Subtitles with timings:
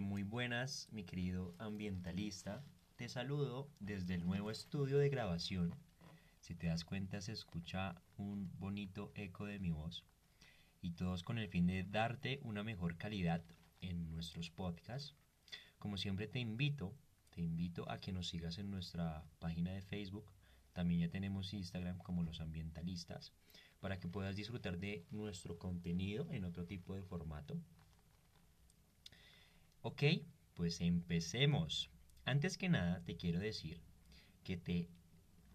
[0.00, 2.64] muy buenas, mi querido ambientalista.
[2.96, 5.72] Te saludo desde el nuevo estudio de grabación.
[6.40, 10.04] Si te das cuenta se escucha un bonito eco de mi voz
[10.82, 13.44] y todos con el fin de darte una mejor calidad
[13.80, 15.14] en nuestros podcasts.
[15.78, 16.92] Como siempre te invito,
[17.30, 20.32] te invito a que nos sigas en nuestra página de Facebook.
[20.72, 23.32] También ya tenemos Instagram como los ambientalistas
[23.78, 27.56] para que puedas disfrutar de nuestro contenido en otro tipo de formato.
[29.86, 30.02] Ok,
[30.54, 31.90] pues empecemos.
[32.24, 33.82] Antes que nada te quiero decir
[34.42, 34.88] que te,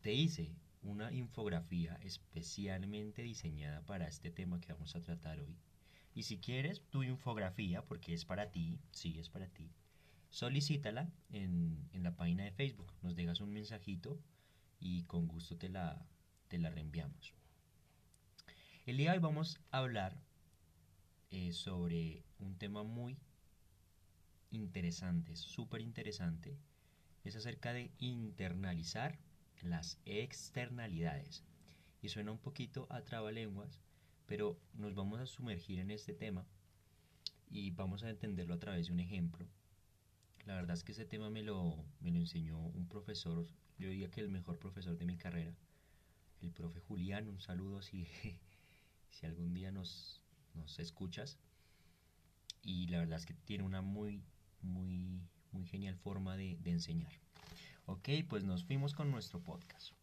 [0.02, 5.57] te hice una infografía especialmente diseñada para este tema que vamos a tratar hoy.
[6.13, 9.71] Y si quieres tu infografía, porque es para ti, sí, es para ti,
[10.30, 12.93] solicítala en, en la página de Facebook.
[13.02, 14.21] Nos dejas un mensajito
[14.80, 16.05] y con gusto te la,
[16.49, 17.33] te la reenviamos.
[18.85, 20.21] El día de hoy vamos a hablar
[21.31, 23.17] eh, sobre un tema muy
[24.52, 26.58] interesante, súper interesante.
[27.23, 29.19] Es acerca de internalizar
[29.61, 31.44] las externalidades.
[32.02, 33.81] Y suena un poquito a trabalenguas,
[34.25, 36.45] pero nos vamos a sumergir en este tema
[37.50, 39.47] y vamos a entenderlo a través de un ejemplo.
[40.45, 43.45] La verdad es que ese tema me lo, me lo enseñó un profesor,
[43.78, 45.56] yo diría que el mejor profesor de mi carrera,
[46.41, 48.08] el profe Julián, un saludo si,
[49.09, 51.38] si algún día nos, nos escuchas.
[52.61, 54.23] Y la verdad es que tiene una muy,
[54.61, 55.21] muy,
[55.52, 57.11] muy genial forma de, enseñar.
[57.85, 59.93] Ok, pues nos fuimos con nuestro podcast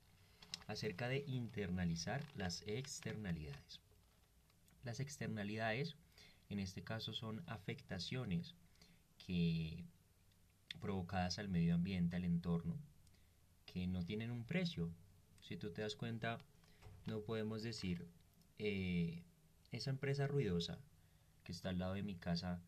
[0.67, 3.81] acerca de internalizar las externalidades.
[4.83, 5.97] Las externalidades,
[6.49, 8.55] en este caso, son afectaciones
[9.25, 9.85] que
[10.81, 12.77] provocadas al medio ambiente, al entorno,
[13.65, 14.91] que no tienen un precio.
[15.41, 16.39] Si tú te das cuenta,
[17.07, 18.09] no podemos decir,
[18.59, 19.23] eh,
[19.73, 20.79] esa empresa ruidosa
[21.45, 22.61] que está al lado de mi casa,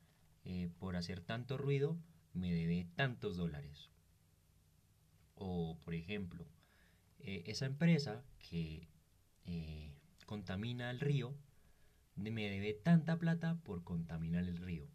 [0.45, 1.99] eh, por hacer tanto ruido,
[2.33, 3.91] me debe tantos dólares.
[5.35, 6.47] O, por ejemplo,
[7.21, 8.89] eh, esa empresa que
[10.27, 11.35] contamina el río,
[12.15, 14.87] me debe tanta plata por contaminar el río.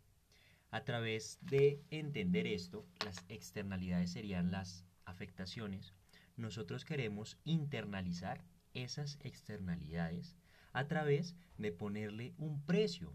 [0.69, 5.93] A través de entender esto, las externalidades serían las afectaciones.
[6.35, 10.35] Nosotros queremos internalizar esas externalidades
[10.71, 13.13] a través de ponerle un precio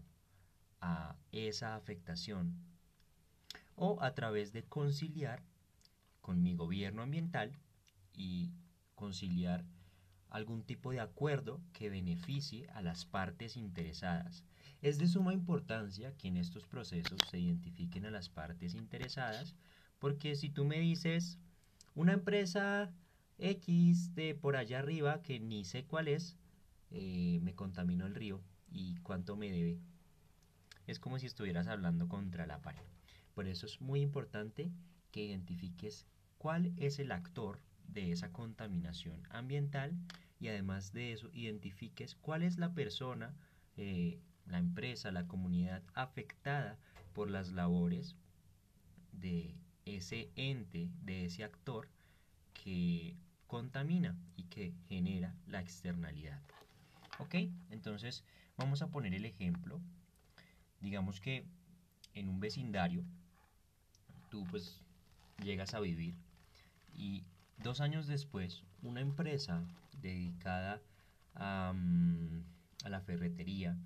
[0.81, 2.55] a esa afectación
[3.75, 5.41] o a través de conciliar
[6.21, 7.57] con mi gobierno ambiental
[8.13, 8.51] y
[8.95, 9.65] conciliar
[10.29, 14.43] algún tipo de acuerdo que beneficie a las partes interesadas.
[14.81, 19.55] Es de suma importancia que en estos procesos se identifiquen a las partes interesadas
[19.99, 21.37] porque si tú me dices
[21.95, 22.93] una empresa
[23.37, 26.37] X de por allá arriba que ni sé cuál es,
[26.91, 28.41] eh, me contaminó el río
[28.71, 29.79] y cuánto me debe.
[30.89, 32.81] Es como si estuvieras hablando contra la pared.
[33.35, 34.71] Por eso es muy importante
[35.11, 36.07] que identifiques
[36.39, 39.93] cuál es el actor de esa contaminación ambiental
[40.39, 43.35] y además de eso identifiques cuál es la persona,
[43.77, 46.79] eh, la empresa, la comunidad afectada
[47.13, 48.15] por las labores
[49.11, 49.53] de
[49.85, 51.87] ese ente, de ese actor
[52.55, 56.41] que contamina y que genera la externalidad.
[57.19, 57.35] ¿Ok?
[57.69, 58.23] Entonces
[58.57, 59.79] vamos a poner el ejemplo.
[60.81, 61.45] Digamos que
[62.13, 63.03] en un vecindario
[64.29, 64.81] tú pues
[65.43, 66.15] llegas a vivir
[66.93, 67.23] y
[67.57, 69.63] dos años después una empresa
[69.97, 70.81] dedicada
[71.35, 71.73] a,
[72.87, 73.77] la ferretería,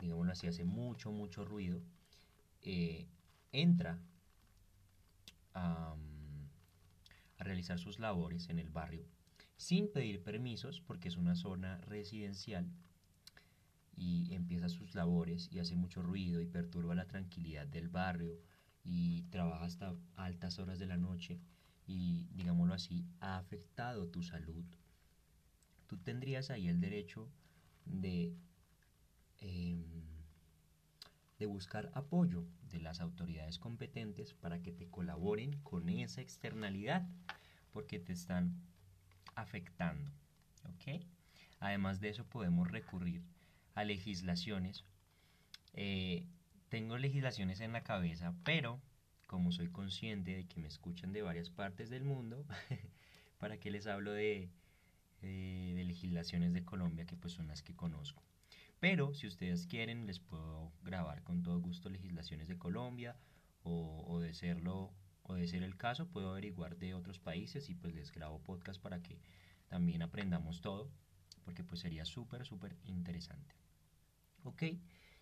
[0.00, 1.82] digámoslo así, hace mucho, mucho ruido,
[2.62, 3.06] eh,
[3.52, 3.98] entra
[5.52, 5.94] a
[7.38, 9.04] realizar sus labores en el barrio
[9.56, 12.66] sin pedir permisos porque es una zona residencial
[13.96, 18.38] y empieza sus labores y hace mucho ruido y perturba la tranquilidad del barrio
[18.84, 21.40] y trabaja hasta altas horas de la noche
[21.86, 24.64] y digámoslo así ha afectado tu salud
[25.86, 27.28] tú tendrías ahí el derecho
[27.84, 28.34] de
[29.40, 30.06] em,
[31.38, 37.06] de buscar apoyo de las autoridades competentes para que te colaboren con esa externalidad
[37.72, 38.54] porque te están
[39.34, 40.10] afectando.
[40.64, 41.04] ¿ok?
[41.60, 43.22] Además de eso podemos recurrir
[43.76, 44.84] a legislaciones.
[45.74, 46.26] Eh,
[46.70, 48.80] tengo legislaciones en la cabeza, pero
[49.26, 52.46] como soy consciente de que me escuchan de varias partes del mundo,
[53.38, 54.50] ¿para qué les hablo de,
[55.20, 58.22] de, legislaciones de Colombia que pues son las que conozco?
[58.80, 63.16] Pero si ustedes quieren les puedo grabar con todo gusto legislaciones de Colombia
[63.62, 67.74] o, o de serlo o de ser el caso, puedo averiguar de otros países y
[67.74, 69.20] pues les grabo podcast para que
[69.68, 70.90] también aprendamos todo,
[71.44, 73.65] porque pues sería súper, súper interesante.
[74.46, 74.62] ¿Ok?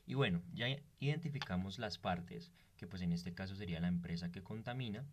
[0.07, 0.67] Y bueno, ya
[1.01, 5.05] identificamos las partes, que pues en este caso sería la empresa que contamina,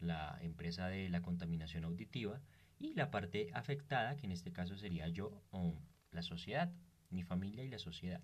[0.00, 2.40] la empresa de la contaminación auditiva
[2.80, 5.78] y la parte afectada, que en este caso sería yo o
[6.10, 6.72] la sociedad,
[7.10, 8.20] mi familia y la sociedad.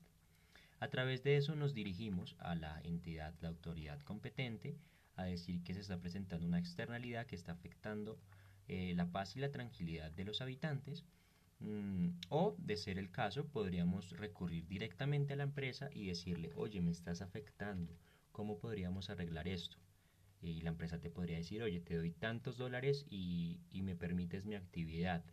[0.81, 4.77] A través de eso nos dirigimos a la entidad, la autoridad competente,
[5.15, 8.21] a decir que se está presentando una externalidad que está afectando
[8.67, 11.05] eh, la paz y la tranquilidad de los habitantes.
[11.61, 16.81] Mm, o, de ser el caso, podríamos recurrir directamente a la empresa y decirle, oye,
[16.81, 17.97] me estás afectando,
[18.33, 19.79] ¿cómo podríamos arreglar esto?
[20.41, 24.55] Y la empresa te podría decir, oye, te doy tantos dólares y, me permites mi
[24.55, 25.25] actividad.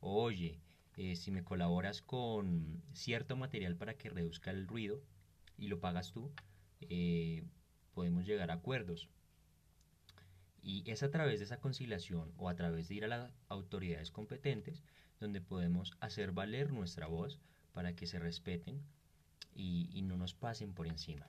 [0.00, 0.60] oye,
[0.96, 5.02] eh, si me colaboras con cierto material para que reduzca el ruido
[5.56, 6.30] y lo pagas tú,
[6.80, 7.44] eh,
[7.94, 9.08] podemos llegar a acuerdos.
[10.62, 14.10] Y es a través de esa conciliación o a través de ir a las autoridades
[14.10, 14.82] competentes
[15.20, 17.38] donde podemos hacer valer nuestra voz
[17.72, 18.82] para que se respeten
[19.54, 21.28] y, no nos pasen por encima.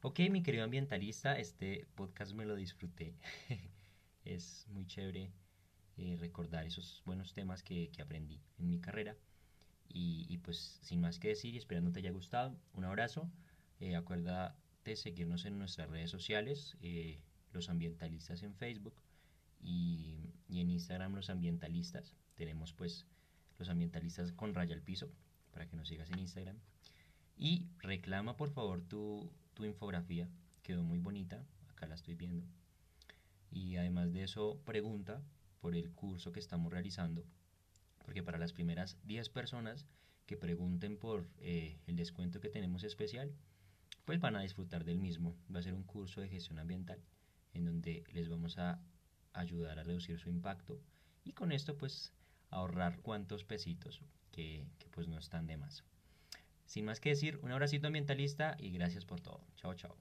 [0.00, 3.14] Ok, mi querido ambientalista, este podcast me lo disfruté.
[4.24, 5.30] es muy chévere
[5.98, 9.16] eh, recordar esos buenos temas que, aprendí en mi carrera.
[9.94, 13.30] Y, pues sin más que decir y esperando te haya gustado, un abrazo.
[13.78, 16.78] Eh, acuérdate seguirnos en nuestras redes sociales.
[16.80, 17.20] Eh,
[17.52, 18.94] los ambientalistas en Facebook
[19.60, 22.14] y, en Instagram los ambientalistas.
[22.34, 23.06] Tenemos pues
[23.58, 25.10] los ambientalistas con raya al piso
[25.52, 26.56] para que nos sigas en Instagram.
[27.36, 30.28] Y reclama por favor tu, tu infografía,
[30.62, 32.46] quedó muy bonita, acá la estoy viendo.
[33.50, 35.22] Y además de eso, pregunta
[35.60, 37.24] por el curso que estamos realizando,
[38.04, 39.86] porque para las primeras 10 personas
[40.26, 43.32] que pregunten por eh, el descuento que tenemos especial,
[44.04, 45.36] pues van a disfrutar del mismo.
[45.54, 47.02] Va a ser un curso de gestión ambiental
[47.52, 48.80] en donde les vamos a
[49.32, 50.80] ayudar a reducir su impacto
[51.24, 52.12] y con esto pues
[52.50, 55.84] ahorrar cuantos pesitos que, pues no están de más.
[56.66, 59.40] Sin más que decir, un abracito ambientalista y gracias por todo.
[59.56, 59.96] Chao, chao.